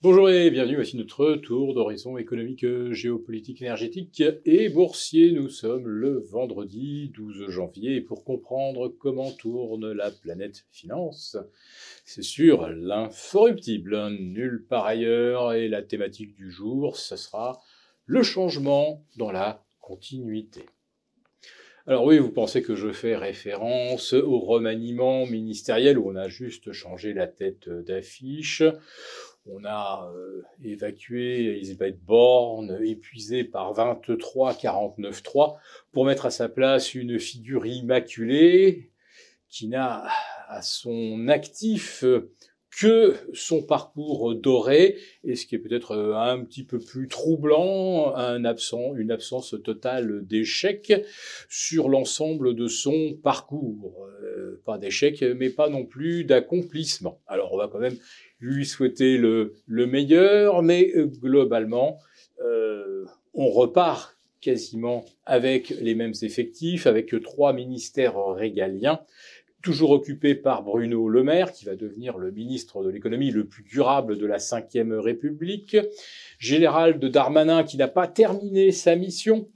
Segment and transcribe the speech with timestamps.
[0.00, 5.32] Bonjour et bienvenue, voici notre tour d'horizon économique, géopolitique, énergétique et boursier.
[5.32, 11.36] Nous sommes le vendredi 12 janvier pour comprendre comment tourne la planète finance,
[12.04, 17.60] c'est sûr l'inforruptible, nulle part ailleurs et la thématique du jour, ce sera
[18.06, 20.62] le changement dans la continuité.
[21.88, 26.70] Alors oui, vous pensez que je fais référence au remaniement ministériel où on a juste
[26.70, 28.62] changé la tête d'affiche,
[29.50, 35.58] on a euh, évacué Elisabeth Borne, épuisée par 23 49 3,
[35.92, 38.90] pour mettre à sa place une figure immaculée
[39.48, 40.04] qui n'a
[40.48, 42.04] à son actif
[42.78, 48.44] que son parcours doré et ce qui est peut-être un petit peu plus troublant, un
[48.44, 50.92] une absence totale d'échec
[51.48, 54.06] sur l'ensemble de son parcours.
[54.22, 57.20] Euh, pas d'échec, mais pas non plus d'accomplissement.
[57.26, 57.96] Alors on va quand même
[58.40, 61.98] lui souhaiter le, le meilleur, mais euh, globalement,
[62.44, 69.00] euh, on repart quasiment avec les mêmes effectifs, avec trois ministères régaliens,
[69.62, 73.64] toujours occupés par Bruno Le Maire, qui va devenir le ministre de l'économie le plus
[73.64, 75.76] durable de la Ve République,
[76.38, 79.48] Général de Darmanin, qui n'a pas terminé sa mission,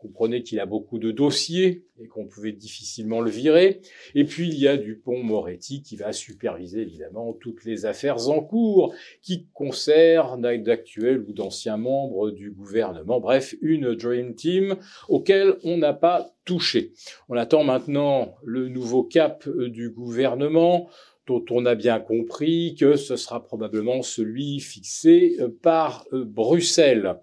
[0.00, 3.80] comprenez qu'il a beaucoup de dossiers et qu'on pouvait difficilement le virer.
[4.14, 8.94] Et puis il y a Dupont-Moretti qui va superviser évidemment toutes les affaires en cours
[9.22, 13.20] qui concernent d'actuels ou d'anciens membres du gouvernement.
[13.20, 14.76] Bref, une Dream Team
[15.08, 16.92] auquel on n'a pas touché.
[17.28, 20.88] On attend maintenant le nouveau cap du gouvernement
[21.26, 27.16] dont on a bien compris que ce sera probablement celui fixé par Bruxelles.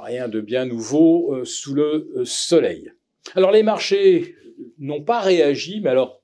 [0.00, 2.92] Rien de bien nouveau euh, sous le euh, soleil.
[3.34, 4.34] Alors les marchés
[4.78, 6.22] n'ont pas réagi, mais alors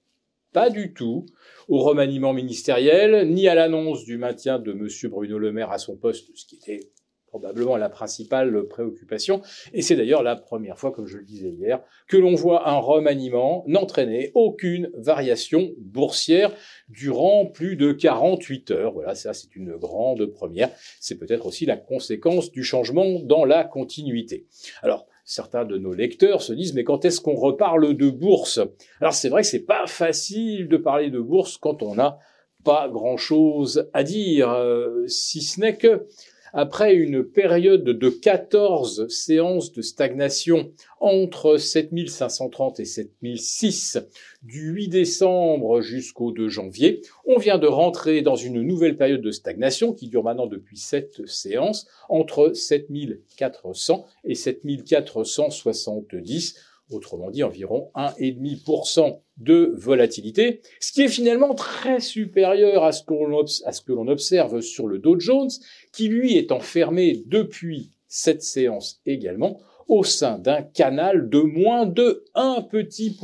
[0.52, 1.27] pas du tout
[1.69, 4.89] au remaniement ministériel, ni à l'annonce du maintien de M.
[5.11, 6.91] Bruno Le Maire à son poste, ce qui était
[7.33, 9.41] probablement la principale préoccupation.
[9.72, 12.77] Et c'est d'ailleurs la première fois, comme je le disais hier, que l'on voit un
[12.77, 16.52] remaniement n'entraîner aucune variation boursière
[16.90, 18.92] durant plus de 48 heures.
[18.92, 20.68] Voilà, ça c'est une grande première.
[21.01, 24.45] C'est peut-être aussi la conséquence du changement dans la continuité.
[24.83, 28.61] Alors, certains de nos lecteurs se disent mais quand est-ce qu'on reparle de bourse?
[29.01, 32.18] Alors c'est vrai que c'est pas facile de parler de bourse quand on n'a
[32.62, 36.06] pas grand-chose à dire, euh, si ce n'est que
[36.52, 43.98] après une période de 14 séances de stagnation entre 7530 et 7006
[44.42, 49.30] du 8 décembre jusqu'au 2 janvier, on vient de rentrer dans une nouvelle période de
[49.30, 56.57] stagnation qui dure maintenant depuis 7 séances entre 7400 et 7470
[56.90, 63.92] autrement dit environ 1,5% de volatilité, ce qui est finalement très supérieur à ce, que
[63.92, 65.50] l'on observe sur le Dow Jones,
[65.92, 72.24] qui lui est enfermé depuis cette séance également au sein d'un canal de moins de
[72.34, 73.16] 1 petit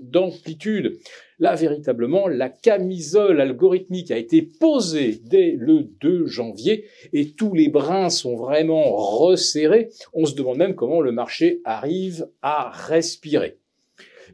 [0.00, 0.98] d'amplitude.
[1.38, 7.68] Là, véritablement, la camisole algorithmique a été posée dès le 2 janvier et tous les
[7.68, 9.90] brins sont vraiment resserrés.
[10.14, 13.58] On se demande même comment le marché arrive à respirer.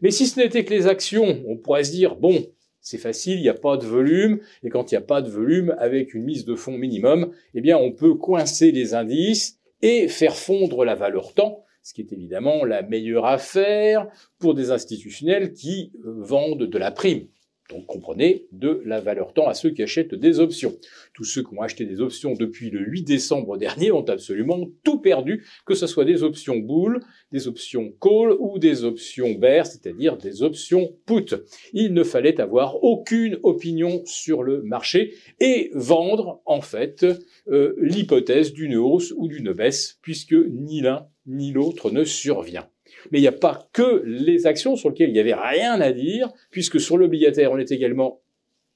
[0.01, 2.47] Mais si ce n'était que les actions, on pourrait se dire, bon,
[2.81, 5.31] c'est facile, il n'y a pas de volume, et quand il n'y a pas de
[5.31, 10.09] volume, avec une mise de fonds minimum, eh bien, on peut coincer les indices et
[10.09, 14.07] faire fondre la valeur temps, ce qui est évidemment la meilleure affaire
[14.39, 17.27] pour des institutionnels qui vendent de la prime.
[17.73, 20.77] Donc comprenez de la valeur temps à ceux qui achètent des options.
[21.15, 24.99] Tous ceux qui ont acheté des options depuis le 8 décembre dernier ont absolument tout
[24.99, 27.01] perdu, que ce soit des options bull,
[27.31, 31.35] des options call ou des options bear, c'est-à-dire des options put.
[31.73, 37.07] Il ne fallait avoir aucune opinion sur le marché et vendre en fait
[37.49, 42.69] euh, l'hypothèse d'une hausse ou d'une baisse, puisque ni l'un ni l'autre ne survient.
[43.11, 45.93] Mais il n'y a pas que les actions sur lesquelles il n'y avait rien à
[45.93, 48.21] dire, puisque sur l'obligataire, on est également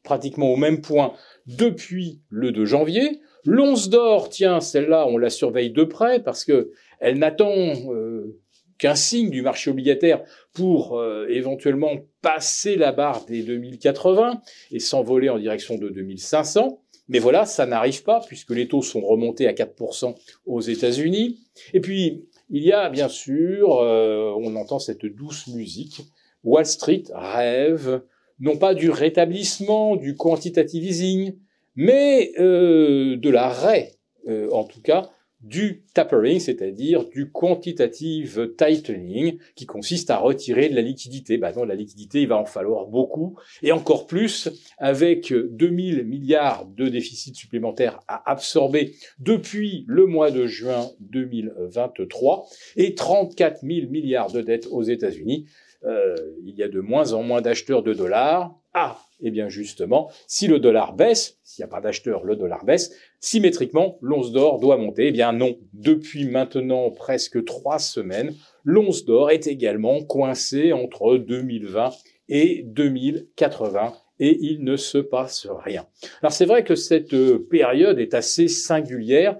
[0.02, 1.12] pratiquement au même point
[1.46, 3.20] depuis le 2 janvier.
[3.44, 8.40] L'once d'or, tiens, celle-là, on la surveille de près parce que elle n'attend euh,
[8.78, 10.22] qu'un signe du marché obligataire
[10.52, 11.92] pour euh, éventuellement
[12.22, 14.40] passer la barre des 2080
[14.72, 16.82] et s'envoler en direction de 2500.
[17.08, 20.14] Mais voilà, ça n'arrive pas puisque les taux sont remontés à 4%
[20.46, 21.38] aux États-Unis.
[21.72, 26.02] Et puis, il y a bien sûr, euh, on entend cette douce musique,
[26.44, 28.02] Wall Street rêve
[28.38, 31.36] non pas du rétablissement du quantitative easing,
[31.74, 33.92] mais euh, de l'arrêt,
[34.28, 35.10] euh, en tout cas,
[35.46, 41.38] du tapering, c'est-à-dire du quantitative tightening, qui consiste à retirer de la liquidité.
[41.38, 44.48] Bah non, la liquidité, il va en falloir beaucoup, et encore plus
[44.78, 52.46] avec 2000 milliards de déficits supplémentaires à absorber depuis le mois de juin 2023
[52.76, 55.46] et 34 000 milliards de dettes aux États-Unis.
[55.84, 58.54] Euh, il y a de moins en moins d'acheteurs de dollars.
[58.74, 62.64] Ah, eh bien justement, si le dollar baisse, s'il n'y a pas d'acheteurs, le dollar
[62.64, 65.08] baisse, symétriquement, l'once d'or doit monter.
[65.08, 68.34] Eh bien non, depuis maintenant presque trois semaines,
[68.64, 71.90] l'once d'or est également coincée entre 2020
[72.28, 75.86] et 2080 et il ne se passe rien.
[76.22, 77.14] Alors c'est vrai que cette
[77.48, 79.38] période est assez singulière.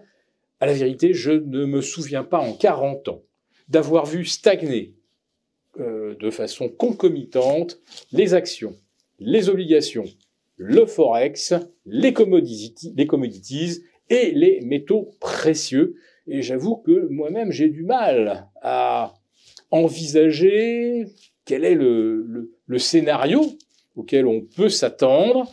[0.61, 3.23] À la vérité, je ne me souviens pas en 40 ans
[3.69, 5.06] d'avoir vu stagner euh,
[5.79, 7.81] de façon concomitante
[8.13, 8.77] les actions,
[9.19, 10.05] les obligations,
[10.57, 13.07] le forex, les commodities, les
[14.09, 15.97] et les métaux précieux.
[16.27, 19.15] Et j'avoue que moi-même, j'ai du mal à
[19.71, 21.07] envisager
[21.45, 23.45] quel est le, le scénario
[23.95, 25.51] auquel on peut s'attendre.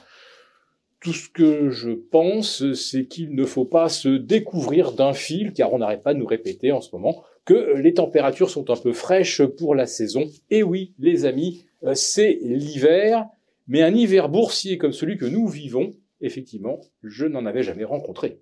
[1.00, 5.74] Tout ce que je pense, c'est qu'il ne faut pas se découvrir d'un fil, car
[5.74, 8.94] on n'arrête pas de nous répéter en ce moment que les températures sont un peu
[8.94, 10.30] fraîches pour la saison.
[10.50, 13.26] Et oui, les amis, euh, c'est l'hiver,
[13.68, 18.40] mais un hiver boursier comme celui que nous vivons, effectivement, je n'en avais jamais rencontré.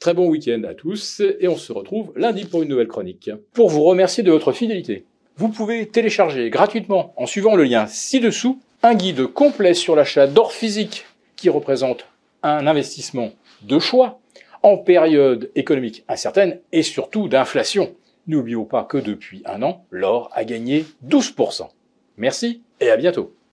[0.00, 3.30] Très bon week-end à tous et on se retrouve lundi pour une nouvelle chronique.
[3.52, 5.04] Pour vous remercier de votre fidélité,
[5.36, 10.52] vous pouvez télécharger gratuitement en suivant le lien ci-dessous un guide complet sur l'achat d'or
[10.52, 11.04] physique
[11.36, 12.04] qui représente
[12.42, 13.30] un investissement
[13.62, 14.18] de choix
[14.62, 17.94] en période économique incertaine et surtout d'inflation.
[18.26, 21.68] N'oublions pas que depuis un an, l'or a gagné 12%.
[22.16, 23.34] Merci et à bientôt.